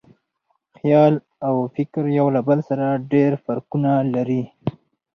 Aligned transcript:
خیال 0.77 1.13
او 1.47 1.55
فکر 1.75 2.03
یو 2.19 2.27
له 2.35 2.41
بل 2.47 2.59
سره 2.69 2.85
ډېر 3.13 3.31
فرقونه 3.43 3.91
لري. 4.13 4.43